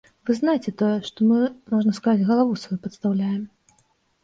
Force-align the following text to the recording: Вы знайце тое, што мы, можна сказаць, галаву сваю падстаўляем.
Вы 0.27 0.35
знайце 0.37 0.71
тое, 0.81 0.95
што 1.09 1.27
мы, 1.33 1.41
можна 1.75 1.95
сказаць, 1.99 2.27
галаву 2.31 2.59
сваю 2.65 2.81
падстаўляем. 2.89 3.41